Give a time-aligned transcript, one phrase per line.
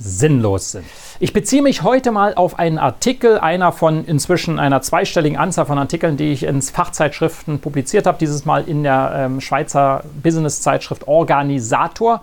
[0.00, 0.84] sinnlos sind.
[1.20, 5.78] Ich beziehe mich heute mal auf einen Artikel, einer von inzwischen einer zweistelligen Anzahl von
[5.78, 12.22] Artikeln, die ich in Fachzeitschriften publiziert habe, dieses Mal in der ähm, Schweizer Business-Zeitschrift Organisator.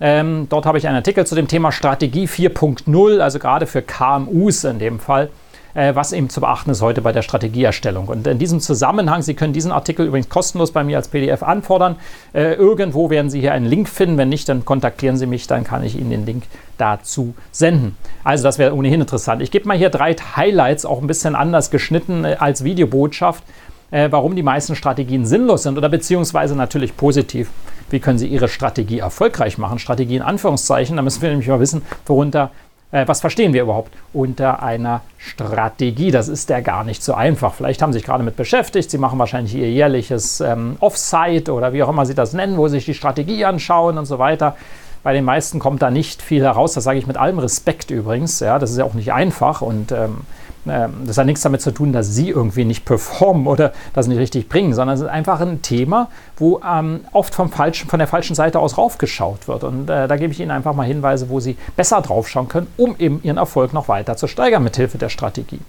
[0.00, 4.64] Ähm, dort habe ich einen Artikel zu dem Thema Strategie 4.0, also gerade für KMUs
[4.64, 5.30] in dem Fall
[5.74, 8.06] was eben zu beachten ist heute bei der Strategieerstellung.
[8.08, 11.96] Und in diesem Zusammenhang, Sie können diesen Artikel übrigens kostenlos bei mir als PDF anfordern.
[12.32, 14.16] Äh, irgendwo werden Sie hier einen Link finden.
[14.16, 16.44] Wenn nicht, dann kontaktieren Sie mich, dann kann ich Ihnen den Link
[16.78, 17.96] dazu senden.
[18.22, 19.42] Also das wäre ohnehin interessant.
[19.42, 23.42] Ich gebe mal hier drei Highlights, auch ein bisschen anders geschnitten äh, als Videobotschaft,
[23.90, 27.50] äh, warum die meisten Strategien sinnlos sind oder beziehungsweise natürlich positiv.
[27.90, 29.78] Wie können Sie Ihre Strategie erfolgreich machen?
[29.78, 32.50] Strategie in Anführungszeichen, da müssen wir nämlich mal wissen, worunter
[32.94, 36.12] äh, was verstehen wir überhaupt unter einer Strategie?
[36.12, 37.52] Das ist ja gar nicht so einfach.
[37.52, 38.88] Vielleicht haben Sie sich gerade mit beschäftigt.
[38.88, 42.68] Sie machen wahrscheinlich Ihr jährliches ähm, Offsite oder wie auch immer Sie das nennen, wo
[42.68, 44.56] Sie sich die Strategie anschauen und so weiter.
[45.02, 46.74] Bei den meisten kommt da nicht viel heraus.
[46.74, 48.38] Das sage ich mit allem Respekt übrigens.
[48.38, 50.18] Ja, das ist ja auch nicht einfach und ähm,
[50.64, 54.48] das hat nichts damit zu tun, dass sie irgendwie nicht performen oder das nicht richtig
[54.48, 58.34] bringen, sondern es ist einfach ein Thema, wo ähm, oft vom falschen, von der falschen
[58.34, 59.64] Seite aus raufgeschaut wird.
[59.64, 62.96] Und äh, da gebe ich Ihnen einfach mal Hinweise, wo Sie besser draufschauen können, um
[62.98, 65.60] eben Ihren Erfolg noch weiter zu steigern mit Hilfe der Strategie.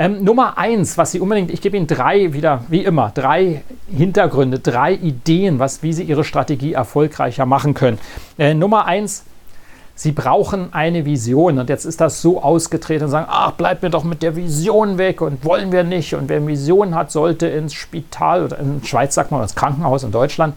[0.00, 4.60] Ähm, Nummer eins, was Sie unbedingt, ich gebe Ihnen drei, wieder wie immer, drei Hintergründe,
[4.60, 7.98] drei Ideen, was, wie Sie Ihre Strategie erfolgreicher machen können.
[8.38, 9.24] Äh, Nummer eins,
[10.00, 11.58] Sie brauchen eine Vision.
[11.58, 14.96] Und jetzt ist das so ausgetreten und sagen, ach, bleibt mir doch mit der Vision
[14.96, 16.14] weg und wollen wir nicht.
[16.14, 20.12] Und wer Vision hat, sollte ins Spital oder in Schweiz sagt man ins Krankenhaus in
[20.12, 20.54] Deutschland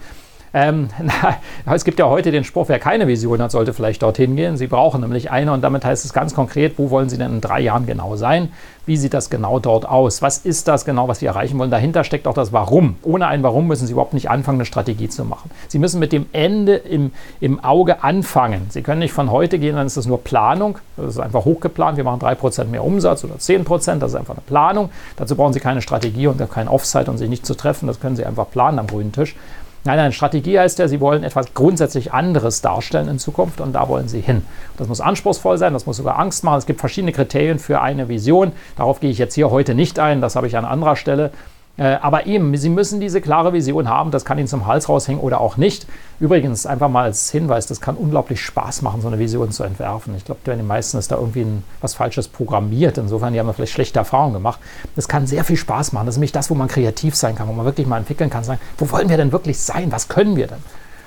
[0.54, 4.36] ähm, na, es gibt ja heute den Spruch, wer keine Vision hat, sollte vielleicht dorthin
[4.36, 4.56] gehen.
[4.56, 7.40] Sie brauchen nämlich eine und damit heißt es ganz konkret, wo wollen Sie denn in
[7.40, 8.50] drei Jahren genau sein?
[8.84, 10.22] Wie sieht das genau dort aus?
[10.22, 11.70] Was ist das genau, was Sie erreichen wollen?
[11.70, 12.96] Dahinter steckt auch das Warum.
[13.02, 15.50] Ohne ein Warum müssen Sie überhaupt nicht anfangen, eine Strategie zu machen.
[15.68, 18.66] Sie müssen mit dem Ende im, im Auge anfangen.
[18.70, 20.78] Sie können nicht von heute gehen, dann ist das nur Planung.
[20.96, 21.96] Das ist einfach hochgeplant.
[21.96, 24.00] Wir machen 3% mehr Umsatz oder 10%.
[24.00, 24.90] Das ist einfach eine Planung.
[25.16, 27.86] Dazu brauchen Sie keine Strategie und kein Offsite und sich nicht zu treffen.
[27.86, 29.36] Das können Sie einfach planen am grünen Tisch.
[29.84, 33.88] Nein, nein, Strategie heißt ja, Sie wollen etwas grundsätzlich anderes darstellen in Zukunft und da
[33.88, 34.42] wollen Sie hin.
[34.76, 36.58] Das muss anspruchsvoll sein, das muss sogar Angst machen.
[36.58, 38.52] Es gibt verschiedene Kriterien für eine Vision.
[38.76, 41.32] Darauf gehe ich jetzt hier heute nicht ein, das habe ich an anderer Stelle.
[41.78, 45.22] Äh, aber eben, Sie müssen diese klare Vision haben, das kann Ihnen zum Hals raushängen
[45.22, 45.86] oder auch nicht.
[46.20, 50.14] Übrigens, einfach mal als Hinweis, das kann unglaublich Spaß machen, so eine Vision zu entwerfen.
[50.16, 52.98] Ich glaube, den meisten ist da irgendwie ein, was Falsches programmiert.
[52.98, 54.60] Insofern, die haben da vielleicht schlechte Erfahrungen gemacht.
[54.96, 56.06] Das kann sehr viel Spaß machen.
[56.06, 58.44] Das ist nämlich das, wo man kreativ sein kann, wo man wirklich mal entwickeln kann,
[58.44, 59.90] sagen, wo wollen wir denn wirklich sein?
[59.90, 60.62] Was können wir denn?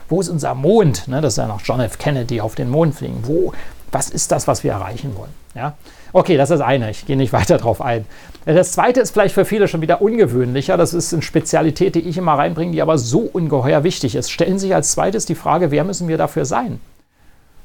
[0.09, 1.07] Wo ist unser Mond?
[1.07, 1.97] Ne, das ist ja noch John F.
[1.97, 3.19] Kennedy auf den Mond fliegen.
[3.23, 3.53] Wo,
[3.91, 5.44] was ist das, was wir erreichen wollen?
[5.55, 5.73] Ja?
[6.13, 6.91] Okay, das ist eine.
[6.91, 8.05] Ich gehe nicht weiter darauf ein.
[8.45, 10.77] Das zweite ist vielleicht für viele schon wieder ungewöhnlicher.
[10.77, 14.29] Das ist eine Spezialität, die ich immer reinbringe, die aber so ungeheuer wichtig ist.
[14.29, 16.79] Stellen Sie sich als zweites die Frage, wer müssen wir dafür sein?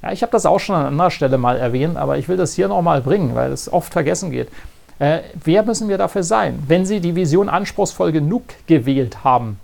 [0.03, 2.55] Ja, ich habe das auch schon an anderer Stelle mal erwähnt, aber ich will das
[2.55, 4.49] hier nochmal bringen, weil es oft vergessen geht.
[4.99, 6.62] Äh, wer müssen wir dafür sein?
[6.67, 9.59] Wenn Sie die Vision anspruchsvoll genug gewählt haben,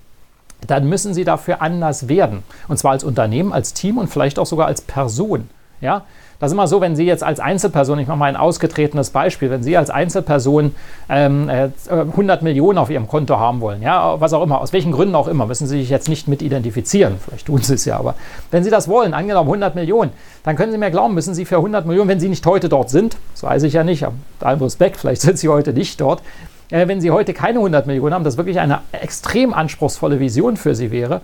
[0.66, 2.42] dann müssen Sie dafür anders werden.
[2.68, 5.48] Und zwar als Unternehmen, als Team und vielleicht auch sogar als Person.
[5.80, 6.04] Ja?
[6.38, 9.50] Das ist immer so, wenn Sie jetzt als Einzelperson, ich mache mal ein ausgetretenes Beispiel,
[9.50, 10.74] wenn Sie als Einzelperson
[11.08, 11.50] ähm,
[11.88, 15.14] 100 äh, Millionen auf Ihrem Konto haben wollen, ja, was auch immer, aus welchen Gründen
[15.14, 18.14] auch immer, müssen Sie sich jetzt nicht mit identifizieren, vielleicht tun Sie es ja, aber
[18.50, 20.10] wenn Sie das wollen, angenommen 100 Millionen,
[20.44, 22.90] dann können Sie mir glauben, müssen Sie für 100 Millionen, wenn Sie nicht heute dort
[22.90, 26.22] sind, das weiß ich ja nicht, mit allem Respekt, vielleicht sind Sie heute nicht dort,
[26.70, 30.74] äh, wenn Sie heute keine 100 Millionen haben, das wirklich eine extrem anspruchsvolle Vision für
[30.74, 31.22] Sie wäre,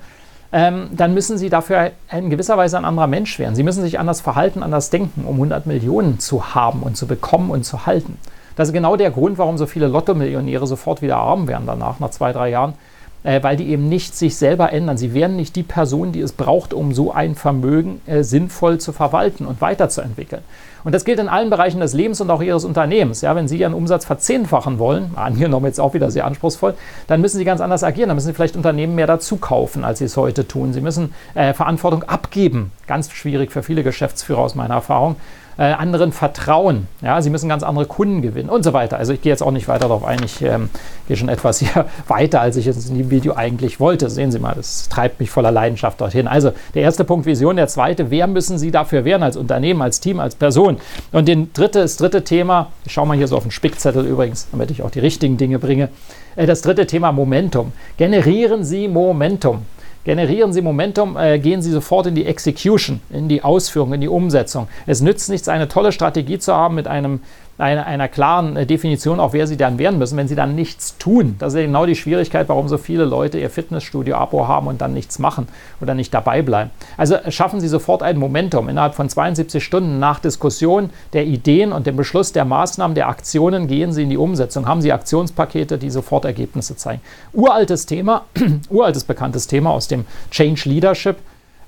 [0.52, 3.54] ähm, dann müssen sie dafür in gewisser Weise ein anderer Mensch werden.
[3.54, 7.50] Sie müssen sich anders verhalten, anders denken, um 100 Millionen zu haben und zu bekommen
[7.50, 8.18] und zu halten.
[8.54, 12.10] Das ist genau der Grund, warum so viele Lotto-Millionäre sofort wieder arm werden danach, nach
[12.10, 12.74] zwei, drei Jahren,
[13.24, 14.96] äh, weil die eben nicht sich selber ändern.
[14.96, 18.92] Sie werden nicht die Person, die es braucht, um so ein Vermögen äh, sinnvoll zu
[18.92, 20.42] verwalten und weiterzuentwickeln.
[20.84, 23.20] Und das gilt in allen Bereichen des Lebens und auch Ihres Unternehmens.
[23.20, 26.74] Ja, wenn Sie Ihren Umsatz verzehnfachen wollen, angenommen jetzt auch wieder sehr anspruchsvoll,
[27.06, 28.08] dann müssen Sie ganz anders agieren.
[28.08, 30.72] Dann müssen Sie vielleicht Unternehmen mehr dazu kaufen, als Sie es heute tun.
[30.72, 32.72] Sie müssen äh, Verantwortung abgeben.
[32.86, 35.16] Ganz schwierig für viele Geschäftsführer aus meiner Erfahrung.
[35.58, 36.88] Äh, anderen vertrauen.
[37.00, 38.98] Ja, sie müssen ganz andere Kunden gewinnen und so weiter.
[38.98, 40.22] Also ich gehe jetzt auch nicht weiter darauf ein.
[40.24, 40.70] Ich ähm,
[41.08, 44.10] gehe schon etwas hier weiter, als ich jetzt in dem Video eigentlich wollte.
[44.10, 46.28] Sehen Sie mal, das treibt mich voller Leidenschaft dorthin.
[46.28, 50.00] Also der erste Punkt Vision, der zweite, wer müssen Sie dafür werden als Unternehmen, als
[50.00, 50.78] Team, als Person?
[51.12, 54.48] Und den dritte, das dritte Thema, ich schaue mal hier so auf den Spickzettel übrigens,
[54.50, 55.88] damit ich auch die richtigen Dinge bringe.
[56.36, 57.72] Äh, das dritte Thema Momentum.
[57.96, 59.62] Generieren Sie Momentum.
[60.04, 64.08] Generieren Sie Momentum, äh, gehen Sie sofort in die Execution, in die Ausführung, in die
[64.08, 64.66] Umsetzung.
[64.86, 67.20] Es nützt nichts, eine tolle Strategie zu haben mit einem
[67.62, 70.98] einer, einer klaren äh, Definition, auch wer sie dann werden müssen, wenn sie dann nichts
[70.98, 71.36] tun.
[71.38, 74.92] Das ist ja genau die Schwierigkeit, warum so viele Leute ihr Fitnessstudio-Abo haben und dann
[74.92, 75.48] nichts machen
[75.80, 76.70] oder nicht dabei bleiben.
[76.96, 78.68] Also schaffen Sie sofort ein Momentum.
[78.68, 83.68] Innerhalb von 72 Stunden nach Diskussion der Ideen und dem Beschluss der Maßnahmen, der Aktionen
[83.68, 84.66] gehen Sie in die Umsetzung.
[84.66, 87.00] Haben Sie Aktionspakete, die sofort Ergebnisse zeigen.
[87.32, 88.26] Uraltes Thema,
[88.70, 91.16] uraltes bekanntes Thema aus dem Change Leadership.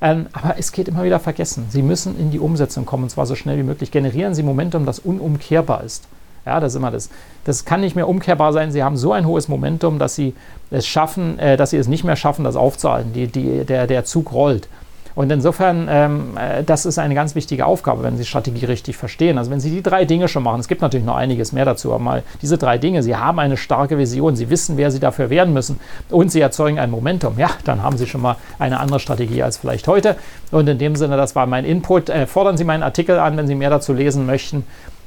[0.00, 1.66] Ähm, aber es geht immer wieder vergessen.
[1.70, 3.90] Sie müssen in die Umsetzung kommen und zwar so schnell wie möglich.
[3.90, 6.06] Generieren Sie Momentum, das unumkehrbar ist.
[6.46, 7.08] Ja, das ist immer das.
[7.44, 8.70] Das kann nicht mehr umkehrbar sein.
[8.70, 10.34] Sie haben so ein hohes Momentum, dass Sie
[10.70, 13.12] es schaffen, äh, dass Sie es nicht mehr schaffen, das aufzuhalten.
[13.14, 14.68] Die, die, der, der Zug rollt.
[15.14, 19.38] Und insofern, ähm, äh, das ist eine ganz wichtige Aufgabe, wenn Sie Strategie richtig verstehen.
[19.38, 21.92] Also wenn Sie die drei Dinge schon machen, es gibt natürlich noch einiges mehr dazu,
[21.92, 25.30] aber mal diese drei Dinge, Sie haben eine starke Vision, Sie wissen, wer Sie dafür
[25.30, 25.78] werden müssen
[26.10, 29.56] und Sie erzeugen ein Momentum, ja, dann haben Sie schon mal eine andere Strategie als
[29.56, 30.16] vielleicht heute.
[30.50, 32.08] Und in dem Sinne, das war mein Input.
[32.08, 34.64] Äh, fordern Sie meinen Artikel an, wenn Sie mehr dazu lesen möchten.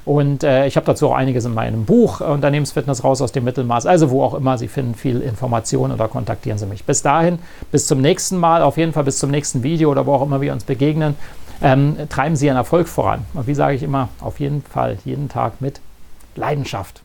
[0.07, 3.43] Und äh, ich habe dazu auch einiges in meinem Buch äh, Unternehmensfitness raus aus dem
[3.43, 3.85] Mittelmaß.
[3.85, 6.85] Also wo auch immer, Sie finden viel Information oder kontaktieren Sie mich.
[6.85, 7.39] Bis dahin,
[7.73, 10.39] bis zum nächsten Mal, auf jeden Fall bis zum nächsten Video oder wo auch immer
[10.39, 11.17] wir uns begegnen.
[11.61, 13.25] Ähm, treiben Sie Ihren Erfolg voran.
[13.33, 15.81] Und wie sage ich immer, auf jeden Fall jeden Tag mit
[16.37, 17.01] Leidenschaft.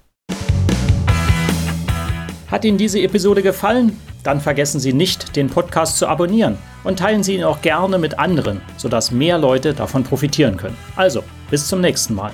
[2.52, 3.98] Hat Ihnen diese Episode gefallen?
[4.22, 8.20] Dann vergessen Sie nicht, den Podcast zu abonnieren und teilen Sie ihn auch gerne mit
[8.20, 10.76] anderen, sodass mehr Leute davon profitieren können.
[10.94, 12.30] Also, bis zum nächsten Mal.